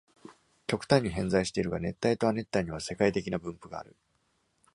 [0.65, 3.95] 極端に偏在しているが、熱帯と亜熱帯には世界的な分布がある。